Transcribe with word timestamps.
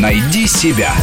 Найди 0.00 0.46
себя. 0.46 0.94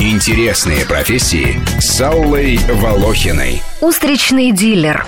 Интересные 0.00 0.84
профессии 0.84 1.60
с 1.78 2.00
Аллой 2.00 2.58
Волохиной. 2.68 3.62
Устричный 3.80 4.50
дилер. 4.50 5.06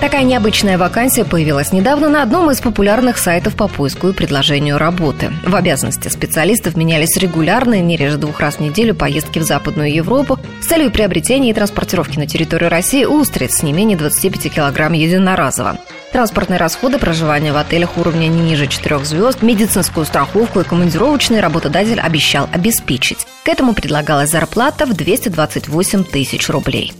Такая 0.00 0.24
необычная 0.24 0.76
вакансия 0.76 1.24
появилась 1.24 1.70
недавно 1.70 2.08
на 2.08 2.24
одном 2.24 2.50
из 2.50 2.60
популярных 2.60 3.16
сайтов 3.16 3.54
по 3.54 3.68
поиску 3.68 4.08
и 4.08 4.12
предложению 4.12 4.76
работы. 4.76 5.30
В 5.46 5.54
обязанности 5.54 6.08
специалистов 6.08 6.76
менялись 6.76 7.16
регулярные, 7.16 7.80
не 7.80 7.96
реже 7.96 8.16
двух 8.16 8.40
раз 8.40 8.56
в 8.56 8.60
неделю, 8.60 8.96
поездки 8.96 9.38
в 9.38 9.44
Западную 9.44 9.94
Европу 9.94 10.36
с 10.60 10.66
целью 10.66 10.90
приобретения 10.90 11.50
и 11.50 11.54
транспортировки 11.54 12.18
на 12.18 12.26
территорию 12.26 12.70
России 12.70 13.04
устриц 13.04 13.62
не 13.62 13.72
менее 13.72 13.96
25 13.96 14.52
килограмм 14.52 14.94
единоразово. 14.94 15.78
Транспортные 16.12 16.58
расходы, 16.58 16.98
проживание 16.98 17.52
в 17.52 17.56
отелях 17.56 17.96
уровня 17.96 18.26
не 18.26 18.40
ниже 18.40 18.66
4 18.66 19.04
звезд, 19.04 19.42
медицинскую 19.42 20.04
страховку 20.04 20.60
и 20.60 20.64
командировочный 20.64 21.40
работодатель 21.40 22.00
обещал 22.00 22.48
обеспечить. 22.52 23.26
К 23.44 23.48
этому 23.48 23.74
предлагалась 23.74 24.30
зарплата 24.30 24.86
в 24.86 24.94
228 24.94 26.02
тысяч 26.04 26.48
рублей. 26.48 26.92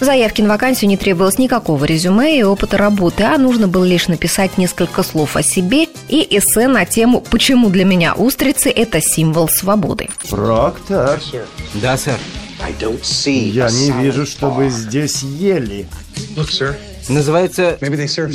Заявки 0.00 0.42
на 0.42 0.48
вакансию 0.50 0.90
не 0.90 0.96
требовалось 0.98 1.38
никакого 1.38 1.84
резюме 1.84 2.38
и 2.38 2.42
опыта 2.42 2.76
работы, 2.76 3.22
а 3.22 3.38
нужно 3.38 3.66
было 3.66 3.84
лишь 3.84 4.08
написать 4.08 4.58
несколько 4.58 5.02
слов 5.02 5.36
о 5.36 5.42
себе 5.42 5.84
и 6.08 6.26
эссе 6.36 6.68
на 6.68 6.84
тему 6.84 7.22
«Почему 7.30 7.70
для 7.70 7.84
меня 7.84 8.14
устрицы– 8.14 8.68
это 8.76 9.00
символ 9.00 9.48
свободы». 9.48 10.08
Проктор, 10.28 11.18
Да, 11.74 11.96
сэр. 11.96 12.18
я 13.54 13.70
не 13.70 13.90
вижу, 13.92 14.26
чтобы 14.26 14.68
здесь 14.68 15.22
ели. 15.22 15.86
Называется 17.08 17.78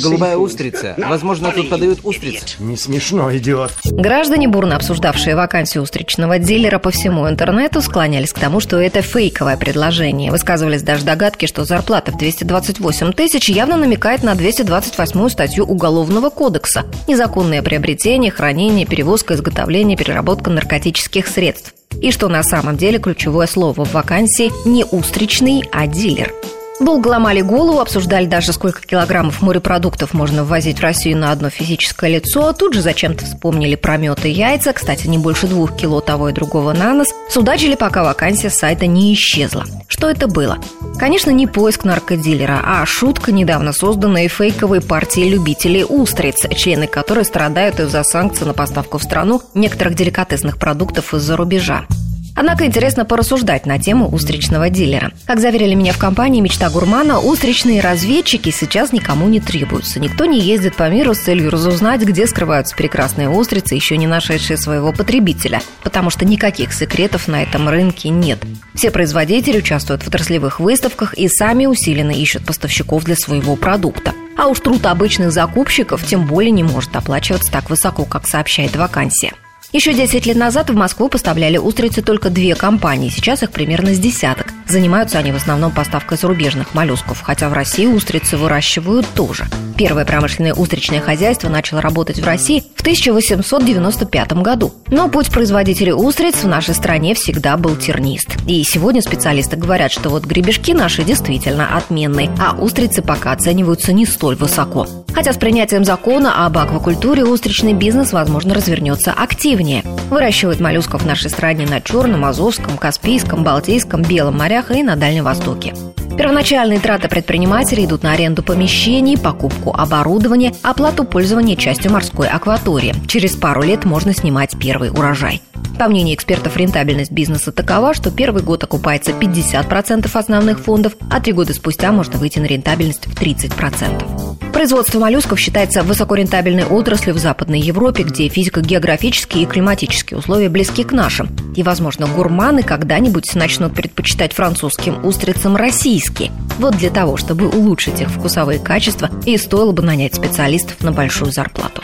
голубая 0.02 0.36
устрица. 0.36 0.94
Возможно, 0.96 1.52
тут 1.52 1.68
подают 1.68 2.00
устриц. 2.02 2.56
Не 2.58 2.76
смешно, 2.76 3.34
идиот. 3.36 3.72
Граждане, 3.84 4.48
бурно 4.48 4.76
обсуждавшие 4.76 5.36
вакансию 5.36 5.82
устричного 5.82 6.38
дилера 6.38 6.78
по 6.78 6.90
всему 6.90 7.28
интернету, 7.28 7.82
склонялись 7.82 8.32
к 8.32 8.38
тому, 8.38 8.60
что 8.60 8.78
это 8.78 9.02
фейковое 9.02 9.56
предложение. 9.56 10.30
Высказывались 10.30 10.82
даже 10.82 11.04
догадки, 11.04 11.46
что 11.46 11.64
зарплата 11.64 12.12
в 12.12 12.18
228 12.18 13.12
тысяч 13.12 13.48
явно 13.50 13.76
намекает 13.76 14.22
на 14.22 14.34
228 14.34 15.28
статью 15.28 15.64
Уголовного 15.64 16.30
кодекса. 16.30 16.84
Незаконное 17.08 17.62
приобретение, 17.62 18.30
хранение, 18.30 18.86
перевозка, 18.86 19.34
изготовление, 19.34 19.96
переработка 19.96 20.50
наркотических 20.50 21.26
средств. 21.26 21.74
И 22.00 22.10
что 22.10 22.28
на 22.28 22.42
самом 22.42 22.76
деле 22.76 22.98
ключевое 22.98 23.46
слово 23.46 23.84
в 23.84 23.92
вакансии 23.92 24.50
не 24.66 24.84
устричный, 24.84 25.62
а 25.72 25.86
дилер– 25.86 26.32
Долго 26.80 27.08
ломали 27.08 27.42
голову, 27.42 27.80
обсуждали 27.80 28.26
даже, 28.26 28.52
сколько 28.52 28.82
килограммов 28.82 29.42
морепродуктов 29.42 30.14
можно 30.14 30.42
ввозить 30.44 30.78
в 30.78 30.82
Россию 30.82 31.18
на 31.18 31.30
одно 31.30 31.50
физическое 31.50 32.10
лицо. 32.10 32.48
А 32.48 32.52
тут 32.52 32.74
же 32.74 32.80
зачем-то 32.80 33.24
вспомнили 33.24 33.76
про 33.76 33.96
мед 33.98 34.24
и 34.24 34.30
яйца, 34.30 34.72
кстати, 34.72 35.06
не 35.06 35.18
больше 35.18 35.46
двух 35.46 35.76
кило 35.76 36.00
того 36.00 36.30
и 36.30 36.32
другого 36.32 36.72
на 36.72 36.94
нос. 36.94 37.08
Судачили, 37.28 37.74
пока 37.74 38.02
вакансия 38.02 38.50
с 38.50 38.58
сайта 38.58 38.86
не 38.86 39.12
исчезла. 39.14 39.64
Что 39.86 40.08
это 40.08 40.26
было? 40.26 40.58
Конечно, 40.98 41.30
не 41.30 41.46
поиск 41.46 41.84
наркодилера, 41.84 42.60
а 42.64 42.84
шутка, 42.86 43.32
недавно 43.32 43.72
созданная 43.72 44.28
фейковой 44.28 44.80
партией 44.80 45.28
любителей 45.28 45.84
устриц, 45.84 46.46
члены 46.56 46.86
которой 46.86 47.24
страдают 47.24 47.80
из-за 47.80 48.02
санкций 48.02 48.46
на 48.46 48.54
поставку 48.54 48.98
в 48.98 49.02
страну 49.02 49.42
некоторых 49.54 49.94
деликатесных 49.94 50.58
продуктов 50.58 51.14
из-за 51.14 51.36
рубежа. 51.36 51.86
Однако 52.34 52.66
интересно 52.66 53.04
порассуждать 53.04 53.66
на 53.66 53.78
тему 53.78 54.08
устричного 54.08 54.70
дилера. 54.70 55.12
Как 55.26 55.40
заверили 55.40 55.74
меня 55.74 55.92
в 55.92 55.98
компании 55.98 56.40
«Мечта 56.40 56.70
гурмана», 56.70 57.20
устричные 57.20 57.80
разведчики 57.80 58.50
сейчас 58.50 58.92
никому 58.92 59.28
не 59.28 59.40
требуются. 59.40 60.00
Никто 60.00 60.24
не 60.24 60.40
ездит 60.40 60.76
по 60.76 60.88
миру 60.88 61.14
с 61.14 61.18
целью 61.18 61.50
разузнать, 61.50 62.02
где 62.02 62.26
скрываются 62.26 62.74
прекрасные 62.74 63.28
устрицы, 63.28 63.74
еще 63.74 63.96
не 63.96 64.06
нашедшие 64.06 64.56
своего 64.56 64.92
потребителя. 64.92 65.62
Потому 65.82 66.10
что 66.10 66.24
никаких 66.24 66.72
секретов 66.72 67.28
на 67.28 67.42
этом 67.42 67.68
рынке 67.68 68.08
нет. 68.08 68.42
Все 68.74 68.90
производители 68.90 69.58
участвуют 69.58 70.02
в 70.02 70.08
отраслевых 70.08 70.60
выставках 70.60 71.14
и 71.14 71.28
сами 71.28 71.66
усиленно 71.66 72.12
ищут 72.12 72.44
поставщиков 72.44 73.04
для 73.04 73.16
своего 73.16 73.56
продукта. 73.56 74.14
А 74.36 74.46
уж 74.46 74.60
труд 74.60 74.86
обычных 74.86 75.32
закупщиков 75.32 76.04
тем 76.04 76.26
более 76.26 76.50
не 76.50 76.62
может 76.62 76.96
оплачиваться 76.96 77.52
так 77.52 77.68
высоко, 77.68 78.04
как 78.04 78.26
сообщает 78.26 78.74
вакансия. 78.76 79.32
Еще 79.72 79.94
10 79.94 80.26
лет 80.26 80.36
назад 80.36 80.68
в 80.68 80.74
Москву 80.74 81.08
поставляли 81.08 81.56
устрицы 81.56 82.02
только 82.02 82.28
две 82.28 82.54
компании, 82.54 83.08
сейчас 83.08 83.42
их 83.42 83.50
примерно 83.50 83.94
с 83.94 83.98
десяток. 83.98 84.48
Занимаются 84.68 85.18
они 85.18 85.32
в 85.32 85.36
основном 85.36 85.72
поставкой 85.72 86.18
зарубежных 86.18 86.74
моллюсков, 86.74 87.22
хотя 87.22 87.48
в 87.48 87.54
России 87.54 87.86
устрицы 87.86 88.36
выращивают 88.36 89.06
тоже. 89.14 89.46
Первое 89.78 90.04
промышленное 90.04 90.52
устричное 90.52 91.00
хозяйство 91.00 91.48
начало 91.48 91.80
работать 91.80 92.20
в 92.20 92.26
России 92.26 92.62
в 92.76 92.82
1895 92.82 94.32
году. 94.34 94.74
Но 94.88 95.08
путь 95.08 95.30
производителей 95.30 95.94
устриц 95.94 96.44
в 96.44 96.48
нашей 96.48 96.74
стране 96.74 97.14
всегда 97.14 97.56
был 97.56 97.74
тернист. 97.76 98.28
И 98.46 98.62
сегодня 98.64 99.00
специалисты 99.00 99.56
говорят, 99.56 99.90
что 99.90 100.10
вот 100.10 100.26
гребешки 100.26 100.74
наши 100.74 101.02
действительно 101.02 101.78
отменные, 101.78 102.30
а 102.38 102.54
устрицы 102.54 103.00
пока 103.00 103.32
оцениваются 103.32 103.94
не 103.94 104.04
столь 104.04 104.36
высоко. 104.36 104.86
Хотя 105.14 105.32
с 105.32 105.36
принятием 105.36 105.84
закона 105.84 106.46
об 106.46 106.56
аквакультуре 106.56 107.24
устричный 107.24 107.74
бизнес, 107.74 108.12
возможно, 108.12 108.54
развернется 108.54 109.12
активнее. 109.12 109.82
Выращивают 110.10 110.60
моллюсков 110.60 111.02
в 111.02 111.06
нашей 111.06 111.30
стране 111.30 111.66
на 111.66 111.80
Черном, 111.80 112.24
Азовском, 112.24 112.78
Каспийском, 112.78 113.44
Балтийском, 113.44 114.02
Белом 114.02 114.38
морях 114.38 114.70
и 114.70 114.82
на 114.82 114.96
Дальнем 114.96 115.24
Востоке. 115.24 115.74
Первоначальные 116.16 116.78
траты 116.78 117.08
предпринимателей 117.08 117.86
идут 117.86 118.02
на 118.02 118.12
аренду 118.12 118.42
помещений, 118.42 119.16
покупку 119.16 119.72
оборудования, 119.72 120.54
оплату 120.62 121.04
пользования 121.04 121.56
частью 121.56 121.90
морской 121.90 122.28
акватории. 122.28 122.94
Через 123.08 123.34
пару 123.34 123.62
лет 123.62 123.84
можно 123.84 124.14
снимать 124.14 124.56
первый 124.58 124.90
урожай. 124.90 125.40
По 125.78 125.88
мнению 125.88 126.16
экспертов, 126.16 126.56
рентабельность 126.56 127.12
бизнеса 127.12 127.50
такова, 127.50 127.94
что 127.94 128.10
первый 128.10 128.42
год 128.42 128.62
окупается 128.62 129.12
50% 129.12 130.10
основных 130.12 130.60
фондов, 130.60 130.94
а 131.10 131.20
три 131.20 131.32
года 131.32 131.54
спустя 131.54 131.92
можно 131.92 132.18
выйти 132.18 132.38
на 132.38 132.44
рентабельность 132.44 133.06
в 133.06 133.20
30%. 133.20 134.31
Производство 134.52 134.98
моллюсков 134.98 135.40
считается 135.40 135.82
высокорентабельной 135.82 136.64
отраслью 136.64 137.14
в 137.14 137.18
Западной 137.18 137.60
Европе, 137.60 138.02
где 138.02 138.28
физико-географические 138.28 139.44
и 139.44 139.46
климатические 139.46 140.18
условия 140.18 140.48
близки 140.48 140.84
к 140.84 140.92
нашим. 140.92 141.30
И, 141.56 141.62
возможно, 141.62 142.06
гурманы 142.06 142.62
когда-нибудь 142.62 143.34
начнут 143.34 143.74
предпочитать 143.74 144.32
французским 144.32 145.04
устрицам 145.04 145.56
российские. 145.56 146.30
Вот 146.58 146.76
для 146.76 146.90
того, 146.90 147.16
чтобы 147.16 147.48
улучшить 147.48 148.00
их 148.00 148.10
вкусовые 148.10 148.58
качества, 148.58 149.10
и 149.24 149.36
стоило 149.36 149.72
бы 149.72 149.82
нанять 149.82 150.14
специалистов 150.14 150.80
на 150.80 150.92
большую 150.92 151.32
зарплату. 151.32 151.82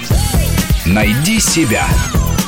Найди 0.87 1.41
себя. 1.41 1.87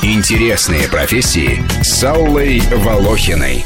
Интересные 0.03 0.89
профессии 0.89 1.63
с 1.83 2.05
Аллой 2.05 2.63
Волохиной. 2.71 3.65